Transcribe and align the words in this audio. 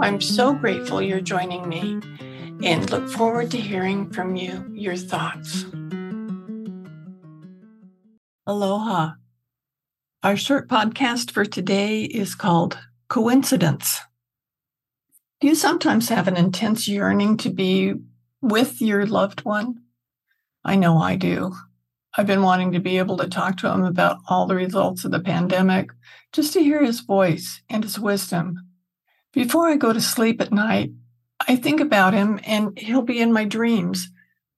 I'm 0.00 0.20
so 0.20 0.54
grateful 0.54 1.02
you're 1.02 1.20
joining 1.20 1.68
me 1.68 2.00
and 2.64 2.90
look 2.90 3.08
forward 3.10 3.50
to 3.50 3.58
hearing 3.58 4.10
from 4.10 4.36
you 4.36 4.66
your 4.72 4.96
thoughts. 4.96 5.64
Aloha. 8.46 9.12
Our 10.22 10.36
short 10.36 10.68
podcast 10.68 11.30
for 11.30 11.44
today 11.44 12.04
is 12.04 12.34
called 12.34 12.78
Coincidence. 13.08 14.00
Do 15.40 15.48
you 15.48 15.54
sometimes 15.54 16.08
have 16.08 16.28
an 16.28 16.36
intense 16.36 16.88
yearning 16.88 17.36
to 17.38 17.50
be 17.50 17.94
with 18.40 18.80
your 18.80 19.06
loved 19.06 19.44
one? 19.44 19.82
I 20.64 20.76
know 20.76 20.98
I 20.98 21.16
do. 21.16 21.52
I've 22.16 22.26
been 22.26 22.42
wanting 22.42 22.72
to 22.72 22.80
be 22.80 22.98
able 22.98 23.16
to 23.18 23.28
talk 23.28 23.58
to 23.58 23.70
him 23.70 23.84
about 23.84 24.18
all 24.28 24.46
the 24.46 24.54
results 24.54 25.04
of 25.04 25.10
the 25.10 25.20
pandemic, 25.20 25.90
just 26.32 26.52
to 26.54 26.62
hear 26.62 26.84
his 26.84 27.00
voice 27.00 27.62
and 27.68 27.82
his 27.84 27.98
wisdom 27.98 28.56
before 29.32 29.68
I 29.68 29.76
go 29.76 29.92
to 29.92 30.00
sleep 30.00 30.40
at 30.40 30.52
night, 30.52 30.92
I 31.48 31.56
think 31.56 31.80
about 31.80 32.14
him 32.14 32.38
and 32.44 32.78
he'll 32.78 33.02
be 33.02 33.20
in 33.20 33.32
my 33.32 33.44
dreams, 33.44 34.10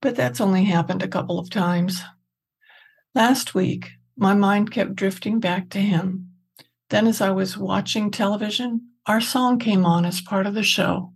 but 0.00 0.16
that's 0.16 0.40
only 0.40 0.64
happened 0.64 1.02
a 1.02 1.08
couple 1.08 1.38
of 1.38 1.50
times. 1.50 2.00
Last 3.14 3.54
week, 3.54 3.90
my 4.16 4.34
mind 4.34 4.70
kept 4.70 4.96
drifting 4.96 5.40
back 5.40 5.68
to 5.70 5.78
him. 5.78 6.30
Then, 6.90 7.06
as 7.06 7.20
I 7.20 7.30
was 7.30 7.56
watching 7.56 8.10
television, 8.10 8.88
our 9.06 9.20
song 9.20 9.58
came 9.58 9.84
on 9.84 10.04
as 10.04 10.20
part 10.20 10.46
of 10.46 10.54
the 10.54 10.62
show. 10.62 11.12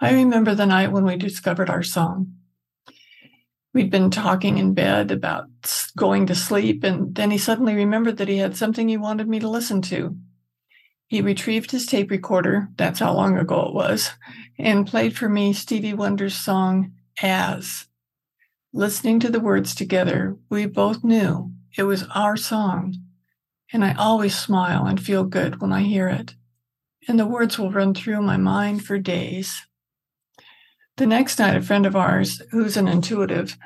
I 0.00 0.12
remember 0.12 0.54
the 0.54 0.66
night 0.66 0.92
when 0.92 1.04
we 1.04 1.16
discovered 1.16 1.70
our 1.70 1.82
song. 1.82 2.34
We'd 3.74 3.90
been 3.90 4.10
talking 4.10 4.58
in 4.58 4.74
bed 4.74 5.10
about 5.10 5.46
going 5.96 6.26
to 6.26 6.34
sleep, 6.34 6.84
and 6.84 7.14
then 7.14 7.30
he 7.30 7.38
suddenly 7.38 7.74
remembered 7.74 8.16
that 8.18 8.28
he 8.28 8.38
had 8.38 8.56
something 8.56 8.88
he 8.88 8.96
wanted 8.96 9.28
me 9.28 9.40
to 9.40 9.48
listen 9.48 9.82
to. 9.82 10.16
He 11.08 11.22
retrieved 11.22 11.70
his 11.70 11.86
tape 11.86 12.10
recorder, 12.10 12.68
that's 12.76 13.00
how 13.00 13.14
long 13.14 13.38
ago 13.38 13.66
it 13.66 13.74
was, 13.74 14.10
and 14.58 14.86
played 14.86 15.16
for 15.16 15.26
me 15.26 15.54
Stevie 15.54 15.94
Wonder's 15.94 16.34
song, 16.34 16.92
As. 17.22 17.86
Listening 18.74 19.18
to 19.20 19.30
the 19.30 19.40
words 19.40 19.74
together, 19.74 20.36
we 20.50 20.66
both 20.66 21.02
knew 21.02 21.50
it 21.78 21.84
was 21.84 22.04
our 22.14 22.36
song, 22.36 22.94
and 23.72 23.82
I 23.82 23.94
always 23.94 24.38
smile 24.38 24.84
and 24.84 25.00
feel 25.00 25.24
good 25.24 25.62
when 25.62 25.72
I 25.72 25.80
hear 25.80 26.08
it. 26.08 26.34
And 27.08 27.18
the 27.18 27.26
words 27.26 27.58
will 27.58 27.72
run 27.72 27.94
through 27.94 28.20
my 28.20 28.36
mind 28.36 28.84
for 28.84 28.98
days. 28.98 29.66
The 30.98 31.06
next 31.06 31.38
night, 31.38 31.56
a 31.56 31.62
friend 31.62 31.86
of 31.86 31.96
ours, 31.96 32.42
who's 32.50 32.76
an 32.76 32.86
intuitive, 32.86 33.56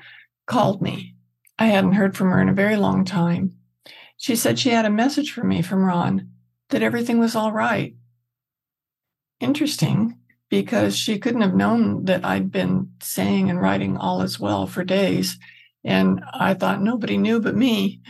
called 0.47 0.81
me. 0.81 1.17
I 1.59 1.67
hadn't 1.67 1.95
heard 1.95 2.17
from 2.17 2.31
her 2.31 2.41
in 2.41 2.49
a 2.49 2.55
very 2.55 2.77
long 2.77 3.05
time. 3.05 3.57
She 4.17 4.37
said 4.37 4.61
she 4.61 4.71
had 4.71 4.85
a 4.85 4.91
message 4.91 5.33
for 5.33 5.43
me 5.43 5.61
from 5.61 5.85
Ron 5.85 6.32
that 6.73 6.83
everything 6.83 7.19
was 7.19 7.35
all 7.35 7.53
right. 7.53 7.95
Interesting, 9.41 10.19
because 10.51 10.97
she 10.97 11.19
couldn't 11.19 11.41
have 11.41 11.55
known 11.55 12.05
that 12.05 12.25
I'd 12.25 12.53
been 12.53 12.93
saying 13.01 13.49
and 13.49 13.61
writing 13.61 13.97
all 13.97 14.21
as 14.21 14.39
well 14.39 14.67
for 14.67 14.85
days. 14.85 15.39
And 15.83 16.23
I 16.35 16.55
thought 16.55 16.83
nobody 16.83 17.17
knew 17.17 17.41
but 17.41 17.57
me. 17.57 18.03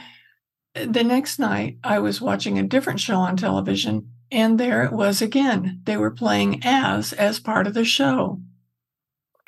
The 0.75 1.05
next 1.05 1.39
night, 1.39 1.79
I 1.85 2.01
was 2.01 2.21
watching 2.21 2.59
a 2.59 2.65
different 2.65 2.99
show 2.99 3.19
on 3.19 3.37
television, 3.37 4.11
and 4.31 4.59
there 4.59 4.83
it 4.85 4.93
was 4.93 5.23
again. 5.23 5.81
They 5.85 5.97
were 5.97 6.11
playing 6.11 6.61
as 6.65 7.13
as 7.13 7.39
part 7.39 7.67
of 7.67 7.75
the 7.75 7.85
show. 7.85 8.41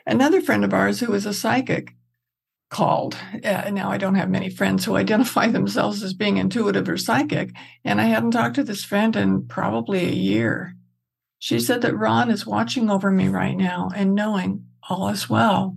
Another 0.07 0.41
friend 0.41 0.65
of 0.65 0.75
ours 0.75 1.01
who 1.01 1.11
was 1.11 1.27
a 1.27 1.35
psychic 1.35 1.95
called. 2.71 3.17
Uh, 3.45 3.71
now, 3.71 3.91
I 3.91 3.99
don't 3.99 4.15
have 4.17 4.31
many 4.31 4.51
friends 4.51 4.85
who 4.85 4.97
identify 4.97 5.47
themselves 5.53 6.03
as 6.03 6.15
being 6.15 6.37
intuitive 6.37 6.89
or 6.89 6.97
psychic, 6.97 7.51
and 7.85 8.01
I 8.01 8.05
hadn't 8.05 8.33
talked 8.33 8.57
to 8.57 8.65
this 8.65 8.85
friend 8.85 9.15
in 9.17 9.47
probably 9.47 10.05
a 10.05 10.13
year. 10.13 10.75
She 11.39 11.61
said 11.61 11.83
that 11.83 11.97
Ron 11.97 12.31
is 12.31 12.47
watching 12.47 12.89
over 12.89 13.11
me 13.11 13.29
right 13.29 13.57
now 13.57 13.91
and 13.95 14.15
knowing 14.15 14.65
all 14.89 15.09
is 15.09 15.29
well. 15.29 15.77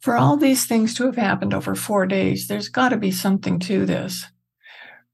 For 0.00 0.16
all 0.16 0.36
these 0.36 0.66
things 0.66 0.94
to 0.94 1.06
have 1.06 1.16
happened 1.16 1.54
over 1.54 1.74
four 1.74 2.06
days, 2.06 2.46
there's 2.46 2.68
got 2.68 2.90
to 2.90 2.96
be 2.96 3.10
something 3.10 3.58
to 3.60 3.84
this. 3.84 4.26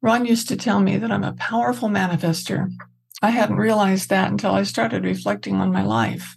Ron 0.02 0.26
used 0.26 0.48
to 0.48 0.56
tell 0.56 0.80
me 0.80 0.98
that 0.98 1.10
I'm 1.10 1.24
a 1.24 1.32
powerful 1.32 1.88
manifester. 1.88 2.70
I 3.22 3.30
hadn't 3.30 3.56
realized 3.56 4.10
that 4.10 4.30
until 4.30 4.52
I 4.52 4.64
started 4.64 5.04
reflecting 5.04 5.56
on 5.56 5.72
my 5.72 5.82
life. 5.82 6.36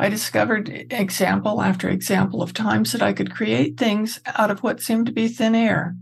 I 0.00 0.08
discovered 0.08 0.68
example 0.90 1.60
after 1.60 1.88
example 1.88 2.40
of 2.40 2.52
times 2.52 2.92
that 2.92 3.02
I 3.02 3.12
could 3.12 3.34
create 3.34 3.76
things 3.76 4.20
out 4.26 4.50
of 4.50 4.62
what 4.62 4.80
seemed 4.80 5.06
to 5.06 5.12
be 5.12 5.26
thin 5.26 5.56
air. 5.56 5.96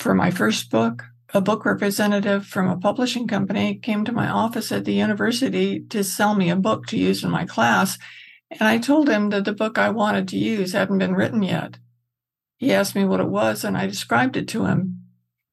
For 0.00 0.14
my 0.14 0.32
first 0.32 0.68
book, 0.68 1.04
a 1.32 1.40
book 1.40 1.64
representative 1.64 2.44
from 2.44 2.68
a 2.68 2.76
publishing 2.76 3.28
company 3.28 3.76
came 3.76 4.04
to 4.04 4.12
my 4.12 4.28
office 4.28 4.72
at 4.72 4.84
the 4.84 4.94
university 4.94 5.80
to 5.90 6.02
sell 6.02 6.34
me 6.34 6.50
a 6.50 6.56
book 6.56 6.86
to 6.86 6.98
use 6.98 7.22
in 7.22 7.30
my 7.30 7.46
class, 7.46 7.98
and 8.50 8.62
I 8.62 8.78
told 8.78 9.08
him 9.08 9.30
that 9.30 9.44
the 9.44 9.52
book 9.52 9.78
I 9.78 9.90
wanted 9.90 10.26
to 10.28 10.38
use 10.38 10.72
hadn't 10.72 10.98
been 10.98 11.14
written 11.14 11.42
yet. 11.42 11.78
He 12.56 12.72
asked 12.72 12.96
me 12.96 13.04
what 13.04 13.20
it 13.20 13.28
was, 13.28 13.64
and 13.64 13.76
I 13.76 13.86
described 13.86 14.36
it 14.36 14.48
to 14.48 14.66
him. 14.66 15.04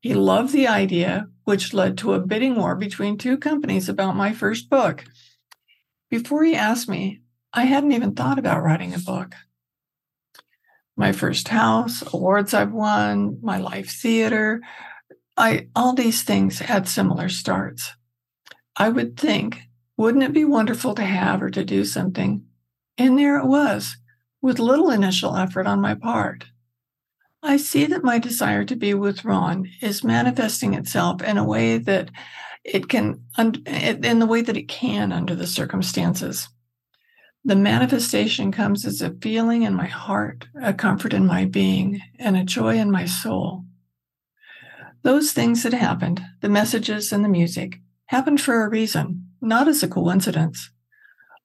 He 0.02 0.14
loved 0.16 0.52
the 0.52 0.68
idea, 0.68 1.28
which 1.44 1.74
led 1.74 1.98
to 2.00 2.14
a 2.14 2.20
bidding 2.20 2.56
war 2.56 2.76
between 2.76 3.18
two 3.18 3.38
companies 3.38 3.88
about 3.88 4.16
my 4.16 4.34
first 4.34 4.70
book. 4.70 5.06
Before 6.10 6.44
he 6.44 6.56
asked 6.56 6.90
me, 6.90 7.22
I 7.54 7.64
hadn't 7.64 7.92
even 7.92 8.16
thought 8.16 8.40
about 8.40 8.64
writing 8.64 8.94
a 8.94 9.00
book. 9.00 9.36
My 10.98 11.12
first 11.12 11.48
house, 11.48 12.04
awards 12.14 12.54
I've 12.54 12.74
won, 12.74 13.40
my 13.42 13.58
life 13.58 13.92
theater, 13.92 14.62
I 15.38 15.68
all 15.76 15.94
these 15.94 16.24
things 16.24 16.60
had 16.60 16.88
similar 16.88 17.30
starts. 17.30 17.94
I 18.76 18.90
would 18.90 19.18
think, 19.18 19.62
wouldn't 19.98 20.24
it 20.24 20.34
be 20.34 20.46
wonderful 20.46 20.96
to 20.96 21.04
have 21.04 21.42
or 21.42 21.50
to 21.52 21.64
do 21.64 21.86
something? 21.86 22.46
And 22.98 23.18
there 23.18 23.38
it 23.38 23.46
was, 23.46 23.96
with 24.42 24.60
little 24.60 24.90
initial 24.90 25.38
effort 25.38 25.68
on 25.68 25.80
my 25.80 25.96
part. 25.96 26.46
I 27.42 27.56
see 27.56 27.86
that 27.86 28.04
my 28.04 28.20
desire 28.20 28.66
to 28.66 28.76
be 28.76 28.94
with 28.94 29.24
Ron 29.24 29.70
is 29.82 30.04
manifesting 30.04 30.74
itself 30.74 31.22
in 31.22 31.38
a 31.38 31.46
way 31.46 31.78
that 31.78 32.10
it 32.74 32.88
can 32.88 33.22
in 33.38 34.20
the 34.20 34.26
way 34.26 34.42
that 34.42 34.58
it 34.58 34.68
can 34.68 35.12
under 35.12 35.36
the 35.36 35.48
circumstances. 35.48 36.48
The 37.44 37.56
manifestation 37.56 38.52
comes 38.52 38.86
as 38.86 39.02
a 39.02 39.16
feeling 39.22 39.64
in 39.64 39.74
my 39.74 39.88
heart, 39.88 40.48
a 40.62 40.74
comfort 40.74 41.14
in 41.14 41.26
my 41.26 41.46
being, 41.46 42.02
and 42.20 42.36
a 42.36 42.44
joy 42.44 42.78
in 42.78 42.92
my 42.92 43.06
soul. 43.06 43.66
Those 45.04 45.32
things 45.32 45.64
that 45.64 45.74
happened, 45.74 46.22
the 46.42 46.50
messages 46.50 47.14
and 47.14 47.24
the 47.24 47.30
music, 47.30 47.80
happened 48.08 48.42
for 48.42 48.64
a 48.64 48.70
reason, 48.70 49.30
not 49.40 49.68
as 49.68 49.82
a 49.82 49.88
coincidence. 49.88 50.72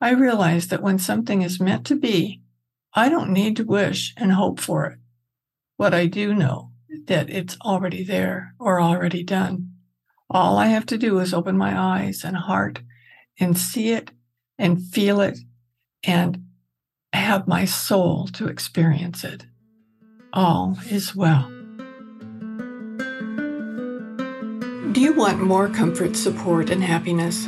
I 0.00 0.10
realize 0.10 0.68
that 0.68 0.82
when 0.82 0.98
something 0.98 1.42
is 1.42 1.60
meant 1.60 1.86
to 1.86 1.94
be, 1.94 2.42
I 2.92 3.08
don't 3.08 3.32
need 3.32 3.56
to 3.56 3.64
wish 3.64 4.12
and 4.16 4.32
hope 4.32 4.58
for 4.58 4.86
it. 4.86 4.98
What 5.76 5.94
I 5.94 6.06
do 6.06 6.34
know 6.34 6.72
that 7.06 7.30
it's 7.30 7.56
already 7.64 8.02
there 8.02 8.54
or 8.58 8.80
already 8.80 9.22
done. 9.22 9.73
All 10.34 10.59
I 10.59 10.66
have 10.66 10.84
to 10.86 10.98
do 10.98 11.21
is 11.21 11.33
open 11.33 11.57
my 11.57 11.81
eyes 11.81 12.25
and 12.25 12.36
heart 12.36 12.81
and 13.39 13.57
see 13.57 13.92
it 13.92 14.10
and 14.59 14.83
feel 14.83 15.21
it 15.21 15.39
and 16.03 16.47
have 17.13 17.47
my 17.47 17.65
soul 17.65 18.27
to 18.33 18.48
experience 18.48 19.22
it. 19.22 19.47
All 20.33 20.77
is 20.91 21.15
well. 21.15 21.48
Do 24.91 25.01
you 25.01 25.13
want 25.13 25.41
more 25.41 25.69
comfort, 25.69 26.16
support, 26.16 26.69
and 26.69 26.83
happiness? 26.83 27.45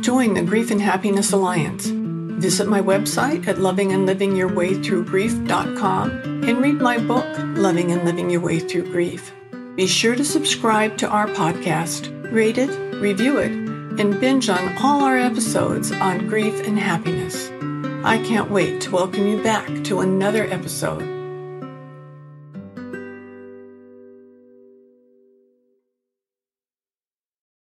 Join 0.00 0.34
the 0.34 0.42
Grief 0.42 0.72
and 0.72 0.82
Happiness 0.82 1.32
Alliance. 1.32 1.86
Visit 1.86 2.66
my 2.66 2.80
website 2.80 3.46
at 3.46 3.58
lovingandlivingyourwaythroughgrief.com 3.58 6.10
and 6.48 6.60
read 6.60 6.80
my 6.80 6.98
book, 6.98 7.28
Loving 7.56 7.92
and 7.92 8.04
Living 8.04 8.28
Your 8.28 8.40
Way 8.40 8.58
Through 8.58 8.90
Grief. 8.90 9.32
Be 9.78 9.86
sure 9.86 10.16
to 10.16 10.24
subscribe 10.24 10.96
to 10.96 11.08
our 11.08 11.28
podcast, 11.28 12.10
rate 12.32 12.58
it, 12.58 12.68
review 13.00 13.38
it, 13.38 13.52
and 13.52 14.18
binge 14.18 14.48
on 14.48 14.76
all 14.78 15.04
our 15.04 15.16
episodes 15.16 15.92
on 15.92 16.26
grief 16.26 16.66
and 16.66 16.76
happiness. 16.76 17.48
I 18.04 18.20
can't 18.26 18.50
wait 18.50 18.80
to 18.80 18.90
welcome 18.90 19.28
you 19.28 19.40
back 19.40 19.84
to 19.84 20.00
another 20.00 20.46
episode 20.46 21.17